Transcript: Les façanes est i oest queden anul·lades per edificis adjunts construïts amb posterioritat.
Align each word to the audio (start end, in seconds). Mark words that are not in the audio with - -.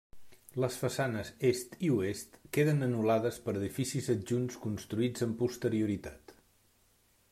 Les 0.61 0.77
façanes 0.83 1.27
est 1.49 1.75
i 1.89 1.91
oest 1.97 2.39
queden 2.57 2.87
anul·lades 2.87 3.39
per 3.45 3.55
edificis 3.61 4.11
adjunts 4.17 4.61
construïts 4.67 5.27
amb 5.31 5.41
posterioritat. 5.45 6.37